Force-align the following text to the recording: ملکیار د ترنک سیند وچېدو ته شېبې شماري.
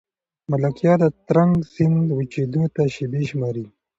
ملکیار 0.51 0.99
د 1.03 1.05
ترنک 1.27 1.53
سیند 1.73 2.07
وچېدو 2.17 2.63
ته 2.75 2.83
شېبې 2.93 3.21
شماري. 3.29 3.65